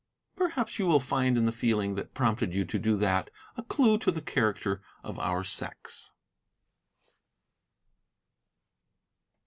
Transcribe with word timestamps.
"Perhaps 0.35 0.79
you 0.79 0.87
will 0.87 0.99
find 0.99 1.37
in 1.37 1.45
the 1.45 1.51
feeling 1.51 1.93
that 1.93 2.15
prompted 2.15 2.51
you 2.55 2.65
to 2.65 2.79
do 2.79 2.97
that 2.97 3.29
a 3.55 3.61
clue 3.61 3.99
to 3.99 4.09
the 4.09 4.19
character 4.19 4.81
of 5.03 5.19
our 5.19 5.43
sex." 5.43 6.11